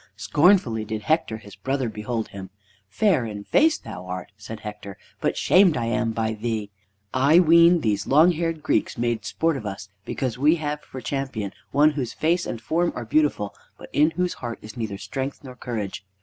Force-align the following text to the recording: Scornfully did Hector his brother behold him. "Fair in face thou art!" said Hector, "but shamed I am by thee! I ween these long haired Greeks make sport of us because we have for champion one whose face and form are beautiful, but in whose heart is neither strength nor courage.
Scornfully 0.17 0.83
did 0.83 1.03
Hector 1.03 1.37
his 1.37 1.55
brother 1.55 1.87
behold 1.87 2.29
him. 2.29 2.49
"Fair 2.89 3.23
in 3.23 3.43
face 3.43 3.77
thou 3.77 4.07
art!" 4.07 4.31
said 4.35 4.61
Hector, 4.61 4.97
"but 5.19 5.37
shamed 5.37 5.77
I 5.77 5.85
am 5.85 6.11
by 6.11 6.33
thee! 6.33 6.71
I 7.13 7.39
ween 7.39 7.81
these 7.81 8.07
long 8.07 8.31
haired 8.31 8.63
Greeks 8.63 8.97
make 8.97 9.23
sport 9.27 9.57
of 9.57 9.65
us 9.67 9.89
because 10.03 10.39
we 10.39 10.55
have 10.55 10.81
for 10.81 11.01
champion 11.01 11.53
one 11.69 11.91
whose 11.91 12.13
face 12.13 12.47
and 12.47 12.59
form 12.59 12.91
are 12.95 13.05
beautiful, 13.05 13.53
but 13.77 13.91
in 13.93 14.09
whose 14.17 14.33
heart 14.41 14.57
is 14.63 14.75
neither 14.75 14.97
strength 14.97 15.43
nor 15.43 15.55
courage. 15.55 16.03